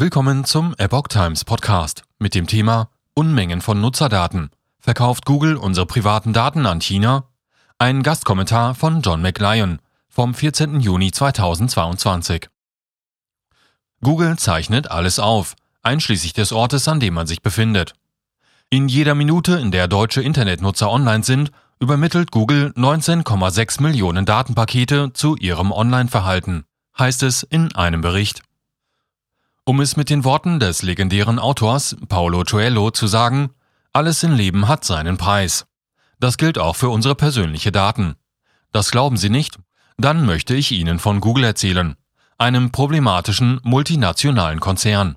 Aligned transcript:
Willkommen 0.00 0.44
zum 0.44 0.76
Epoch 0.78 1.08
Times 1.08 1.44
Podcast 1.44 2.04
mit 2.20 2.36
dem 2.36 2.46
Thema 2.46 2.88
Unmengen 3.14 3.60
von 3.60 3.80
Nutzerdaten. 3.80 4.50
Verkauft 4.78 5.24
Google 5.24 5.56
unsere 5.56 5.86
privaten 5.86 6.32
Daten 6.32 6.66
an 6.66 6.80
China? 6.80 7.24
Ein 7.78 8.04
Gastkommentar 8.04 8.76
von 8.76 9.02
John 9.02 9.22
McLyon 9.22 9.80
vom 10.08 10.34
14. 10.34 10.78
Juni 10.78 11.10
2022. 11.10 12.48
Google 14.00 14.38
zeichnet 14.38 14.88
alles 14.88 15.18
auf, 15.18 15.56
einschließlich 15.82 16.32
des 16.32 16.52
Ortes, 16.52 16.86
an 16.86 17.00
dem 17.00 17.14
man 17.14 17.26
sich 17.26 17.42
befindet. 17.42 17.94
In 18.70 18.86
jeder 18.86 19.16
Minute, 19.16 19.54
in 19.54 19.72
der 19.72 19.88
deutsche 19.88 20.22
Internetnutzer 20.22 20.92
online 20.92 21.24
sind, 21.24 21.50
übermittelt 21.80 22.30
Google 22.30 22.72
19,6 22.76 23.82
Millionen 23.82 24.26
Datenpakete 24.26 25.12
zu 25.12 25.34
ihrem 25.34 25.72
Online-Verhalten, 25.72 26.66
heißt 26.96 27.24
es 27.24 27.42
in 27.42 27.74
einem 27.74 28.00
Bericht. 28.00 28.42
Um 29.68 29.80
es 29.80 29.98
mit 29.98 30.08
den 30.08 30.24
Worten 30.24 30.60
des 30.60 30.80
legendären 30.80 31.38
Autors 31.38 31.94
Paolo 32.08 32.42
Coelho 32.42 32.90
zu 32.90 33.06
sagen, 33.06 33.50
alles 33.92 34.22
im 34.22 34.32
Leben 34.32 34.66
hat 34.66 34.82
seinen 34.82 35.18
Preis. 35.18 35.66
Das 36.18 36.38
gilt 36.38 36.56
auch 36.56 36.74
für 36.74 36.88
unsere 36.88 37.14
persönliche 37.14 37.70
Daten. 37.70 38.14
Das 38.72 38.90
glauben 38.90 39.18
Sie 39.18 39.28
nicht? 39.28 39.58
Dann 39.98 40.24
möchte 40.24 40.54
ich 40.54 40.72
Ihnen 40.72 40.98
von 40.98 41.20
Google 41.20 41.44
erzählen, 41.44 41.96
einem 42.38 42.72
problematischen 42.72 43.60
multinationalen 43.62 44.58
Konzern. 44.58 45.16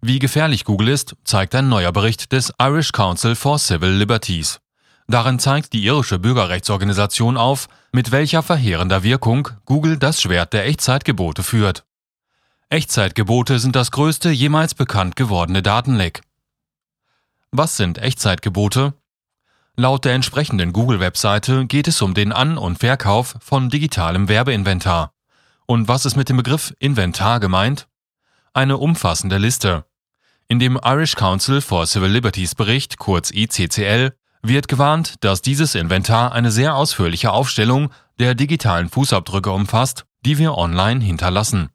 Wie 0.00 0.20
gefährlich 0.20 0.64
Google 0.64 0.86
ist, 0.86 1.16
zeigt 1.24 1.56
ein 1.56 1.68
neuer 1.68 1.90
Bericht 1.90 2.30
des 2.30 2.52
Irish 2.62 2.92
Council 2.92 3.34
for 3.34 3.58
Civil 3.58 3.90
Liberties. 3.90 4.60
Darin 5.08 5.40
zeigt 5.40 5.72
die 5.72 5.84
irische 5.84 6.20
Bürgerrechtsorganisation 6.20 7.36
auf, 7.36 7.66
mit 7.90 8.12
welcher 8.12 8.44
verheerender 8.44 9.02
Wirkung 9.02 9.48
Google 9.64 9.96
das 9.96 10.22
Schwert 10.22 10.52
der 10.52 10.64
Echtzeitgebote 10.64 11.42
führt. 11.42 11.84
Echtzeitgebote 12.74 13.60
sind 13.60 13.76
das 13.76 13.92
größte 13.92 14.30
jemals 14.30 14.74
bekannt 14.74 15.14
gewordene 15.14 15.62
Datenleck. 15.62 16.22
Was 17.52 17.76
sind 17.76 17.98
Echtzeitgebote? 17.98 18.94
Laut 19.76 20.04
der 20.04 20.14
entsprechenden 20.14 20.72
Google-Webseite 20.72 21.66
geht 21.66 21.86
es 21.86 22.02
um 22.02 22.14
den 22.14 22.32
An- 22.32 22.58
und 22.58 22.80
Verkauf 22.80 23.36
von 23.38 23.70
digitalem 23.70 24.28
Werbeinventar. 24.28 25.12
Und 25.66 25.86
was 25.86 26.04
ist 26.04 26.16
mit 26.16 26.28
dem 26.28 26.36
Begriff 26.36 26.74
Inventar 26.80 27.38
gemeint? 27.38 27.86
Eine 28.54 28.78
umfassende 28.78 29.38
Liste. 29.38 29.84
In 30.48 30.58
dem 30.58 30.76
Irish 30.84 31.14
Council 31.14 31.60
for 31.60 31.86
Civil 31.86 32.10
Liberties 32.10 32.56
Bericht, 32.56 32.98
kurz 32.98 33.30
ICCL, 33.30 34.16
wird 34.42 34.66
gewarnt, 34.66 35.22
dass 35.22 35.42
dieses 35.42 35.76
Inventar 35.76 36.32
eine 36.32 36.50
sehr 36.50 36.74
ausführliche 36.74 37.30
Aufstellung 37.30 37.92
der 38.18 38.34
digitalen 38.34 38.88
Fußabdrücke 38.88 39.52
umfasst, 39.52 40.06
die 40.26 40.38
wir 40.38 40.58
online 40.58 41.04
hinterlassen. 41.04 41.68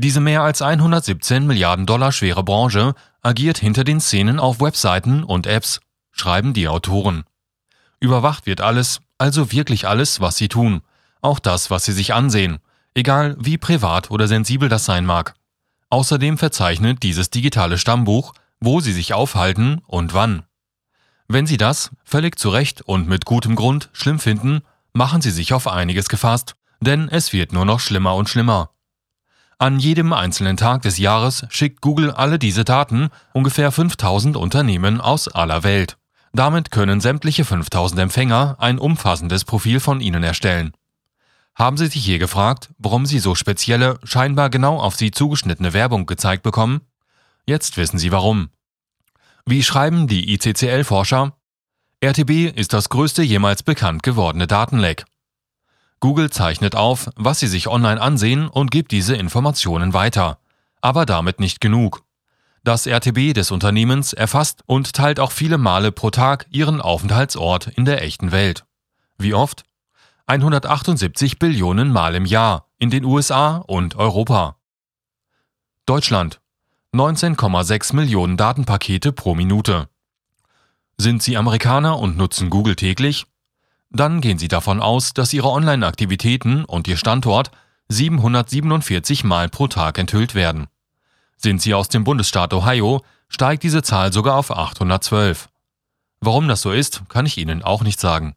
Diese 0.00 0.20
mehr 0.20 0.42
als 0.42 0.62
117 0.62 1.44
Milliarden 1.44 1.84
Dollar 1.84 2.12
schwere 2.12 2.44
Branche 2.44 2.94
agiert 3.20 3.58
hinter 3.58 3.82
den 3.82 4.00
Szenen 4.00 4.38
auf 4.38 4.60
Webseiten 4.60 5.24
und 5.24 5.48
Apps, 5.48 5.80
schreiben 6.12 6.54
die 6.54 6.68
Autoren. 6.68 7.24
Überwacht 7.98 8.46
wird 8.46 8.60
alles, 8.60 9.00
also 9.18 9.50
wirklich 9.50 9.88
alles, 9.88 10.20
was 10.20 10.36
sie 10.36 10.46
tun, 10.46 10.82
auch 11.20 11.40
das, 11.40 11.70
was 11.70 11.84
sie 11.84 11.92
sich 11.92 12.14
ansehen, 12.14 12.58
egal 12.94 13.36
wie 13.40 13.58
privat 13.58 14.12
oder 14.12 14.28
sensibel 14.28 14.68
das 14.68 14.84
sein 14.84 15.04
mag. 15.04 15.34
Außerdem 15.90 16.38
verzeichnet 16.38 17.02
dieses 17.02 17.30
digitale 17.30 17.76
Stammbuch, 17.76 18.34
wo 18.60 18.80
sie 18.80 18.92
sich 18.92 19.14
aufhalten 19.14 19.82
und 19.88 20.14
wann. 20.14 20.44
Wenn 21.30 21.46
Sie 21.46 21.58
das, 21.58 21.90
völlig 22.04 22.38
zu 22.38 22.48
Recht 22.48 22.80
und 22.80 23.06
mit 23.06 23.26
gutem 23.26 23.54
Grund, 23.54 23.90
schlimm 23.92 24.18
finden, 24.18 24.62
machen 24.94 25.20
Sie 25.20 25.30
sich 25.30 25.52
auf 25.52 25.66
einiges 25.66 26.08
gefasst, 26.08 26.56
denn 26.80 27.08
es 27.08 27.34
wird 27.34 27.52
nur 27.52 27.66
noch 27.66 27.80
schlimmer 27.80 28.14
und 28.14 28.30
schlimmer. 28.30 28.70
An 29.60 29.80
jedem 29.80 30.12
einzelnen 30.12 30.56
Tag 30.56 30.82
des 30.82 30.98
Jahres 30.98 31.44
schickt 31.50 31.80
Google 31.80 32.12
alle 32.12 32.38
diese 32.38 32.64
Daten 32.64 33.08
ungefähr 33.32 33.72
5000 33.72 34.36
Unternehmen 34.36 35.00
aus 35.00 35.26
aller 35.26 35.64
Welt. 35.64 35.98
Damit 36.32 36.70
können 36.70 37.00
sämtliche 37.00 37.44
5000 37.44 38.00
Empfänger 38.00 38.54
ein 38.60 38.78
umfassendes 38.78 39.44
Profil 39.44 39.80
von 39.80 40.00
Ihnen 40.00 40.22
erstellen. 40.22 40.72
Haben 41.56 41.76
Sie 41.76 41.88
sich 41.88 42.06
je 42.06 42.18
gefragt, 42.18 42.70
warum 42.78 43.04
Sie 43.04 43.18
so 43.18 43.34
spezielle, 43.34 43.98
scheinbar 44.04 44.48
genau 44.48 44.78
auf 44.78 44.94
Sie 44.94 45.10
zugeschnittene 45.10 45.72
Werbung 45.72 46.06
gezeigt 46.06 46.44
bekommen? 46.44 46.82
Jetzt 47.44 47.76
wissen 47.76 47.98
Sie 47.98 48.12
warum. 48.12 48.50
Wie 49.44 49.64
schreiben 49.64 50.06
die 50.06 50.32
ICCL-Forscher? 50.34 51.32
RTB 52.00 52.56
ist 52.56 52.74
das 52.74 52.90
größte 52.90 53.24
jemals 53.24 53.64
bekannt 53.64 54.04
gewordene 54.04 54.46
Datenleck. 54.46 55.04
Google 56.00 56.30
zeichnet 56.30 56.76
auf, 56.76 57.10
was 57.16 57.40
Sie 57.40 57.46
sich 57.46 57.68
online 57.68 58.00
ansehen 58.00 58.48
und 58.48 58.70
gibt 58.70 58.92
diese 58.92 59.16
Informationen 59.16 59.92
weiter. 59.92 60.38
Aber 60.80 61.06
damit 61.06 61.40
nicht 61.40 61.60
genug. 61.60 62.04
Das 62.62 62.86
RTB 62.86 63.34
des 63.34 63.50
Unternehmens 63.50 64.12
erfasst 64.12 64.62
und 64.66 64.92
teilt 64.92 65.20
auch 65.20 65.32
viele 65.32 65.58
Male 65.58 65.90
pro 65.90 66.10
Tag 66.10 66.46
Ihren 66.50 66.80
Aufenthaltsort 66.80 67.68
in 67.68 67.84
der 67.84 68.02
echten 68.02 68.30
Welt. 68.30 68.64
Wie 69.16 69.34
oft? 69.34 69.64
178 70.26 71.38
Billionen 71.38 71.90
Mal 71.90 72.14
im 72.14 72.26
Jahr 72.26 72.66
in 72.78 72.90
den 72.90 73.04
USA 73.04 73.56
und 73.56 73.96
Europa. 73.96 74.56
Deutschland 75.86 76.40
19,6 76.94 77.94
Millionen 77.94 78.36
Datenpakete 78.36 79.12
pro 79.12 79.34
Minute. 79.34 79.88
Sind 80.98 81.22
Sie 81.22 81.36
Amerikaner 81.36 81.98
und 81.98 82.16
nutzen 82.16 82.50
Google 82.50 82.76
täglich? 82.76 83.26
Dann 83.90 84.20
gehen 84.20 84.38
Sie 84.38 84.48
davon 84.48 84.80
aus, 84.80 85.14
dass 85.14 85.32
Ihre 85.32 85.50
Online-Aktivitäten 85.50 86.64
und 86.64 86.88
Ihr 86.88 86.96
Standort 86.96 87.50
747 87.88 89.24
Mal 89.24 89.48
pro 89.48 89.66
Tag 89.66 89.98
enthüllt 89.98 90.34
werden. 90.34 90.66
Sind 91.36 91.62
Sie 91.62 91.72
aus 91.72 91.88
dem 91.88 92.04
Bundesstaat 92.04 92.52
Ohio, 92.52 93.02
steigt 93.28 93.62
diese 93.62 93.82
Zahl 93.82 94.12
sogar 94.12 94.36
auf 94.36 94.50
812. 94.50 95.48
Warum 96.20 96.48
das 96.48 96.62
so 96.62 96.72
ist, 96.72 97.02
kann 97.08 97.26
ich 97.26 97.38
Ihnen 97.38 97.62
auch 97.62 97.82
nicht 97.82 98.00
sagen. 98.00 98.34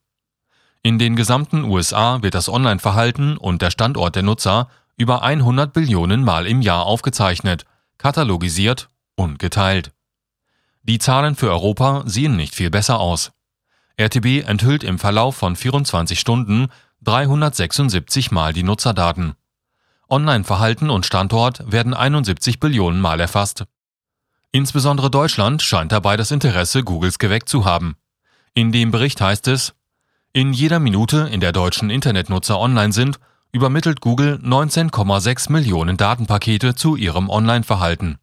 In 0.83 0.99
den 0.99 1.15
gesamten 1.15 1.63
USA 1.63 2.21
wird 2.21 2.33
das 2.33 2.49
Online-Verhalten 2.49 3.37
und 3.37 3.61
der 3.61 3.71
Standort 3.71 4.15
der 4.15 4.23
Nutzer 4.23 4.69
über 4.97 5.21
100 5.21 5.73
Billionen 5.73 6.23
Mal 6.23 6.47
im 6.47 6.61
Jahr 6.61 6.85
aufgezeichnet, 6.85 7.65
katalogisiert 7.97 8.89
und 9.15 9.37
geteilt. 9.37 9.91
Die 10.83 10.97
Zahlen 10.97 11.35
für 11.35 11.49
Europa 11.49 12.03
sehen 12.05 12.35
nicht 12.35 12.55
viel 12.55 12.69
besser 12.69 12.99
aus. 12.99 13.31
RTB 13.97 14.47
enthüllt 14.47 14.83
im 14.83 14.99
Verlauf 14.99 15.35
von 15.35 15.55
24 15.55 16.19
Stunden 16.19 16.67
376 17.03 18.31
Mal 18.31 18.53
die 18.53 18.63
Nutzerdaten. 18.63 19.33
Online-Verhalten 20.09 20.89
und 20.89 21.05
Standort 21.05 21.71
werden 21.71 21.93
71 21.93 22.59
Billionen 22.59 22.99
Mal 22.99 23.19
erfasst. 23.19 23.65
Insbesondere 24.51 25.09
Deutschland 25.09 25.61
scheint 25.61 25.91
dabei 25.91 26.17
das 26.17 26.31
Interesse 26.31 26.83
Googles 26.83 27.17
geweckt 27.19 27.47
zu 27.47 27.65
haben. 27.65 27.95
In 28.53 28.71
dem 28.71 28.91
Bericht 28.91 29.21
heißt 29.21 29.47
es, 29.47 29.73
in 30.33 30.53
jeder 30.53 30.79
Minute, 30.79 31.29
in 31.31 31.39
der 31.39 31.51
deutschen 31.51 31.89
Internetnutzer 31.89 32.59
online 32.59 32.91
sind, 32.91 33.19
übermittelt 33.51 34.01
Google 34.01 34.39
19,6 34.43 35.51
Millionen 35.51 35.97
Datenpakete 35.97 36.75
zu 36.75 36.95
ihrem 36.95 37.29
Online-Verhalten. 37.29 38.17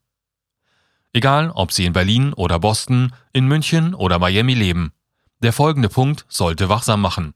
Egal, 1.12 1.50
ob 1.50 1.72
Sie 1.72 1.84
in 1.84 1.92
Berlin 1.92 2.32
oder 2.32 2.58
Boston, 2.58 3.12
in 3.32 3.46
München 3.46 3.94
oder 3.94 4.18
Miami 4.18 4.54
leben. 4.54 4.92
Der 5.40 5.52
folgende 5.52 5.88
Punkt 5.88 6.26
sollte 6.28 6.68
wachsam 6.68 7.00
machen. 7.00 7.34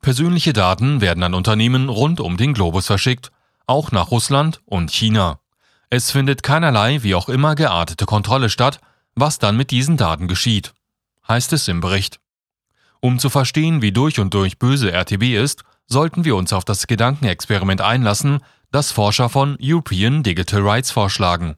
Persönliche 0.00 0.52
Daten 0.52 1.00
werden 1.00 1.22
an 1.22 1.34
Unternehmen 1.34 1.88
rund 1.88 2.20
um 2.20 2.36
den 2.36 2.54
Globus 2.54 2.86
verschickt, 2.86 3.32
auch 3.66 3.90
nach 3.90 4.10
Russland 4.10 4.60
und 4.64 4.90
China. 4.90 5.40
Es 5.90 6.10
findet 6.10 6.42
keinerlei 6.42 7.02
wie 7.02 7.14
auch 7.14 7.28
immer 7.28 7.54
geartete 7.54 8.06
Kontrolle 8.06 8.50
statt, 8.50 8.80
was 9.14 9.38
dann 9.38 9.56
mit 9.56 9.70
diesen 9.70 9.96
Daten 9.96 10.28
geschieht, 10.28 10.74
heißt 11.26 11.52
es 11.52 11.68
im 11.68 11.80
Bericht. 11.80 12.20
Um 13.00 13.18
zu 13.18 13.30
verstehen, 13.30 13.82
wie 13.82 13.92
durch 13.92 14.20
und 14.20 14.34
durch 14.34 14.58
böse 14.58 14.92
RTB 14.92 15.34
ist, 15.34 15.62
sollten 15.86 16.24
wir 16.24 16.36
uns 16.36 16.52
auf 16.52 16.64
das 16.64 16.86
Gedankenexperiment 16.86 17.80
einlassen, 17.80 18.40
das 18.70 18.92
Forscher 18.92 19.28
von 19.28 19.56
European 19.60 20.22
Digital 20.22 20.62
Rights 20.62 20.90
vorschlagen, 20.90 21.56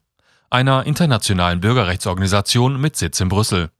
einer 0.50 0.86
internationalen 0.86 1.60
Bürgerrechtsorganisation 1.60 2.80
mit 2.80 2.96
Sitz 2.96 3.20
in 3.20 3.28
Brüssel. 3.28 3.70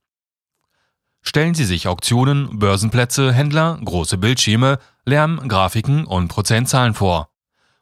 Stellen 1.28 1.55
Sie 1.55 1.64
sich 1.64 1.88
Auktionen, 1.88 2.61
Börsenplätze, 2.61 3.32
Händler, 3.32 3.81
große 3.84 4.17
Bildschirme, 4.17 4.78
Lärm, 5.05 5.49
Grafiken 5.49 6.06
und 6.06 6.28
Prozentzahlen 6.28 6.94
vor. 6.94 7.31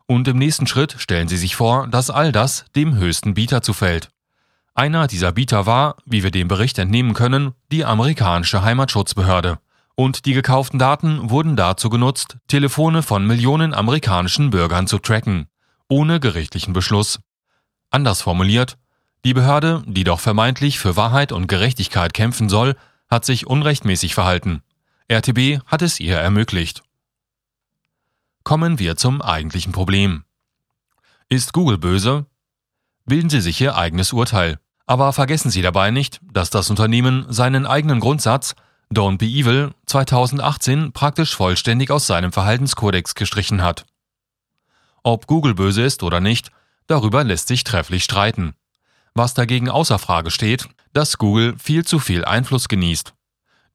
Und 0.07 0.27
im 0.29 0.39
nächsten 0.39 0.67
Schritt 0.67 0.97
stellen 0.99 1.29
Sie 1.29 1.37
sich 1.37 1.55
vor, 1.55 1.87
dass 1.87 2.09
all 2.09 2.33
das 2.33 2.65
dem 2.75 2.97
höchsten 2.97 3.35
Bieter 3.35 3.61
zufällt. 3.61 4.09
Einer 4.75 5.07
dieser 5.09 5.31
Bieter 5.31 5.67
war, 5.67 5.97
wie 6.07 6.23
wir 6.23 6.31
dem 6.31 6.49
Bericht 6.49 6.79
entnehmen 6.79 7.13
können, 7.13 7.53
die 7.71 7.85
amerikanische 7.85 8.63
Heimatschutzbehörde. 8.63 9.59
Und 9.95 10.25
die 10.25 10.33
gekauften 10.33 10.79
Daten 10.79 11.29
wurden 11.29 11.55
dazu 11.55 11.91
genutzt, 11.91 12.39
Telefone 12.49 13.03
von 13.03 13.27
Millionen 13.27 13.75
amerikanischen 13.75 14.51
Bürgern 14.51 14.87
zu 14.87 14.99
tracken, 14.99 15.49
ohne 15.89 16.19
gerichtlichen 16.19 16.73
Beschluss. 16.73 17.21
Anders 17.91 18.23
formuliert, 18.23 18.79
die 19.27 19.35
Behörde, 19.35 19.83
die 19.87 20.05
doch 20.05 20.21
vermeintlich 20.21 20.79
für 20.79 20.97
Wahrheit 20.97 21.31
und 21.31 21.47
Gerechtigkeit 21.47 22.15
kämpfen 22.15 22.49
soll, 22.49 22.75
hat 23.09 23.25
sich 23.25 23.47
unrechtmäßig 23.47 24.15
verhalten. 24.15 24.63
RTB 25.11 25.61
hat 25.67 25.83
es 25.83 26.01
ihr 26.01 26.17
ermöglicht. 26.17 26.83
Kommen 28.43 28.79
wir 28.79 28.97
zum 28.97 29.23
eigentlichen 29.23 29.73
Problem. 29.73 30.25
Ist 31.29 31.53
Google 31.53 31.79
böse? 31.79 32.27
Bilden 33.07 33.31
Sie 33.31 33.41
sich 33.41 33.61
Ihr 33.61 33.77
eigenes 33.77 34.13
Urteil. 34.13 34.59
Aber 34.87 35.13
vergessen 35.13 35.51
Sie 35.51 35.63
dabei 35.63 35.91
nicht, 35.91 36.21
dass 36.23 36.51
das 36.51 36.69
Unternehmen 36.69 37.25
seinen 37.29 37.67
eigenen 37.67 38.01
Grundsatz 38.01 38.55
Don't 38.93 39.19
Be 39.19 39.27
Evil 39.27 39.73
2018 39.87 40.93
praktisch 40.93 41.35
vollständig 41.35 41.91
aus 41.91 42.07
seinem 42.07 42.33
Verhaltenskodex 42.33 43.15
gestrichen 43.15 43.63
hat. 43.63 43.87
Ob 45.03 45.27
Google 45.27 45.55
böse 45.55 45.83
ist 45.83 46.03
oder 46.03 46.21
nicht, 46.21 46.51
darüber 46.87 47.25
lässt 47.25 47.49
sich 47.49 47.65
trefflich 47.65 48.05
streiten. 48.05 48.55
Was 49.15 49.35
dagegen 49.35 49.69
außer 49.69 50.01
Frage 50.01 50.33
steht, 50.33 50.69
dass 50.93 51.19
Google 51.19 51.55
viel 51.57 51.85
zu 51.85 52.01
viel 52.01 52.25
Einfluss 52.25 52.69
genießt. 52.69 53.15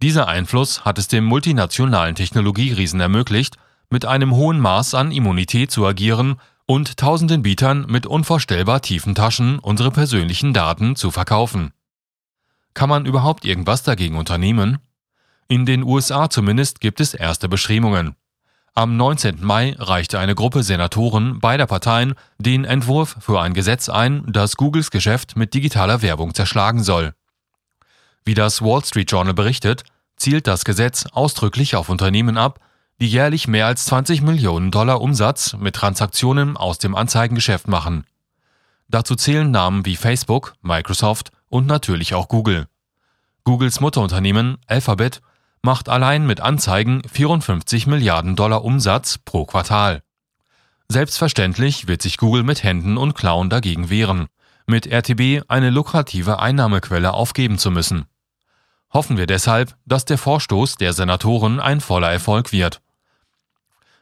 Dieser 0.01 0.27
Einfluss 0.27 0.83
hat 0.85 0.97
es 0.97 1.07
dem 1.07 1.23
multinationalen 1.23 2.15
Technologieriesen 2.15 2.99
ermöglicht, 2.99 3.57
mit 3.89 4.05
einem 4.05 4.35
hohen 4.35 4.59
Maß 4.59 4.93
an 4.95 5.11
Immunität 5.11 5.71
zu 5.71 5.85
agieren 5.85 6.39
und 6.65 6.97
tausenden 6.97 7.41
Bietern 7.41 7.85
mit 7.87 8.05
unvorstellbar 8.05 8.81
tiefen 8.81 9.15
Taschen 9.15 9.59
unsere 9.59 9.91
persönlichen 9.91 10.53
Daten 10.53 10.95
zu 10.95 11.09
verkaufen. 11.09 11.71
Kann 12.73 12.89
man 12.89 13.05
überhaupt 13.05 13.45
irgendwas 13.45 13.83
dagegen 13.83 14.15
unternehmen? 14.15 14.77
In 15.47 15.65
den 15.65 15.83
USA 15.83 16.29
zumindest 16.29 16.79
gibt 16.79 16.99
es 16.99 17.13
erste 17.13 17.49
Beschriebungen. 17.49 18.15
Am 18.75 18.97
19. 18.97 19.39
Mai 19.41 19.75
reichte 19.77 20.19
eine 20.19 20.35
Gruppe 20.35 20.63
Senatoren 20.63 21.39
beider 21.39 21.65
Parteien 21.65 22.15
den 22.37 22.65
Entwurf 22.65 23.17
für 23.19 23.41
ein 23.41 23.53
Gesetz 23.53 23.89
ein, 23.89 24.23
das 24.27 24.57
Googles 24.57 24.91
Geschäft 24.91 25.35
mit 25.35 25.53
digitaler 25.53 26.01
Werbung 26.01 26.33
zerschlagen 26.33 26.83
soll. 26.83 27.13
Wie 28.23 28.35
das 28.35 28.61
Wall 28.61 28.83
Street 28.85 29.11
Journal 29.11 29.33
berichtet, 29.33 29.83
zielt 30.17 30.47
das 30.47 30.65
Gesetz 30.65 31.05
ausdrücklich 31.11 31.75
auf 31.75 31.89
Unternehmen 31.89 32.37
ab, 32.37 32.59
die 33.01 33.07
jährlich 33.07 33.47
mehr 33.47 33.65
als 33.65 33.85
20 33.85 34.21
Millionen 34.21 34.71
Dollar 34.71 35.01
Umsatz 35.01 35.55
mit 35.57 35.75
Transaktionen 35.75 36.57
aus 36.57 36.77
dem 36.77 36.95
Anzeigengeschäft 36.95 37.67
machen. 37.67 38.05
Dazu 38.87 39.15
zählen 39.15 39.49
Namen 39.49 39.85
wie 39.85 39.95
Facebook, 39.95 40.53
Microsoft 40.61 41.31
und 41.47 41.65
natürlich 41.65 42.13
auch 42.13 42.27
Google. 42.27 42.67
Googles 43.43 43.79
Mutterunternehmen 43.79 44.57
Alphabet 44.67 45.21
macht 45.61 45.89
allein 45.89 46.25
mit 46.25 46.41
Anzeigen 46.41 47.01
54 47.11 47.87
Milliarden 47.87 48.35
Dollar 48.35 48.63
Umsatz 48.63 49.17
pro 49.17 49.45
Quartal. 49.45 50.03
Selbstverständlich 50.87 51.87
wird 51.87 52.01
sich 52.01 52.17
Google 52.17 52.43
mit 52.43 52.63
Händen 52.63 52.97
und 52.97 53.13
Klauen 53.13 53.49
dagegen 53.49 53.89
wehren, 53.89 54.27
mit 54.65 54.87
RTB 54.87 55.43
eine 55.47 55.69
lukrative 55.69 56.39
Einnahmequelle 56.39 57.13
aufgeben 57.13 57.57
zu 57.57 57.71
müssen. 57.71 58.05
Hoffen 58.91 59.17
wir 59.17 59.27
deshalb, 59.27 59.75
dass 59.85 60.05
der 60.05 60.17
Vorstoß 60.17 60.77
der 60.77 60.93
Senatoren 60.93 61.59
ein 61.59 61.79
voller 61.79 62.11
Erfolg 62.11 62.51
wird. 62.51 62.81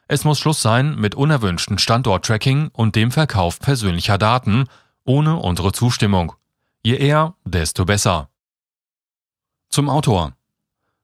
Es 0.06 0.24
muss 0.24 0.38
Schluss 0.38 0.62
sein 0.62 0.96
mit 0.96 1.14
unerwünschten 1.14 1.78
Standorttracking 1.78 2.70
und 2.72 2.96
dem 2.96 3.10
Verkauf 3.10 3.60
persönlicher 3.60 4.16
Daten 4.16 4.64
ohne 5.04 5.36
unsere 5.36 5.72
Zustimmung. 5.72 6.32
Je 6.82 6.96
eher, 6.96 7.34
desto 7.44 7.84
besser. 7.84 8.30
Zum 9.68 9.90
Autor. 9.90 10.37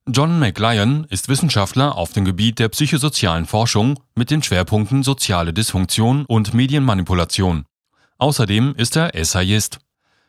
John 0.06 0.38
McLyon 0.38 1.06
ist 1.08 1.30
Wissenschaftler 1.30 1.96
auf 1.96 2.12
dem 2.12 2.26
Gebiet 2.26 2.58
der 2.58 2.68
psychosozialen 2.68 3.46
Forschung 3.46 3.98
mit 4.14 4.30
den 4.30 4.42
Schwerpunkten 4.42 5.02
soziale 5.02 5.54
Dysfunktion 5.54 6.26
und 6.26 6.52
Medienmanipulation. 6.52 7.64
Außerdem 8.18 8.74
ist 8.76 8.96
er 8.96 9.14
Essayist. 9.14 9.78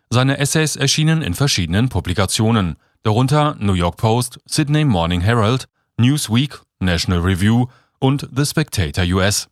Seine 0.09 0.37
Essays 0.37 0.77
erschienen 0.77 1.21
in 1.21 1.33
verschiedenen 1.33 1.89
Publikationen, 1.89 2.77
darunter 3.03 3.57
New 3.59 3.73
York 3.73 3.97
Post, 3.97 4.39
Sydney 4.45 4.85
Morning 4.85 5.19
Herald, 5.19 5.67
Newsweek, 5.97 6.61
National 6.79 7.19
Review 7.19 7.67
und 7.99 8.29
The 8.33 8.45
Spectator 8.45 9.03
US. 9.17 9.49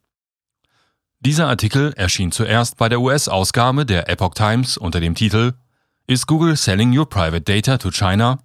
Dieser 1.20 1.50
Artikel 1.50 1.92
erschien 1.98 2.32
zuerst 2.32 2.78
bei 2.78 2.88
der 2.88 3.02
US-Ausgabe 3.02 3.86
der 3.86 4.08
Epoch 4.08 4.36
Times 4.36 4.78
unter 4.78 5.02
dem 5.02 5.16
Titel 5.16 5.52
Is 6.08 6.26
Google 6.26 6.56
selling 6.56 6.98
your 6.98 7.10
private 7.10 7.42
data 7.42 7.78
to 7.78 7.92
China? 7.92 8.40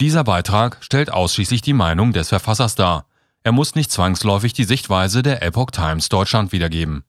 Dieser 0.00 0.24
Beitrag 0.24 0.78
stellt 0.80 1.10
ausschließlich 1.10 1.62
die 1.62 1.72
Meinung 1.72 2.12
des 2.12 2.28
Verfassers 2.28 2.74
dar. 2.74 3.06
Er 3.42 3.52
muss 3.52 3.74
nicht 3.74 3.90
zwangsläufig 3.90 4.52
die 4.52 4.64
Sichtweise 4.64 5.22
der 5.22 5.42
Epoch 5.42 5.70
Times 5.70 6.08
Deutschland 6.10 6.52
wiedergeben 6.52 7.04